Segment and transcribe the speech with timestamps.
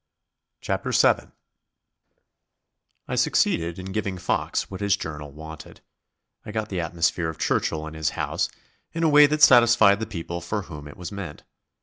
[0.61, 1.31] CHAPTER SEVEN
[3.07, 5.81] I succeeded in giving Fox what his journal wanted;
[6.43, 8.49] I got the atmosphere of Churchill and his house,
[8.93, 11.43] in a way that satisfied the people for whom it was meant.